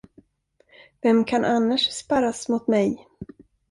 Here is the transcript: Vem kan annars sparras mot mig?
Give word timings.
Vem 1.03 1.23
kan 1.25 1.45
annars 1.45 1.89
sparras 1.93 2.49
mot 2.49 2.67
mig? 2.67 3.07